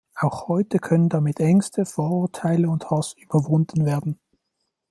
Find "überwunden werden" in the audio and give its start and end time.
3.13-4.17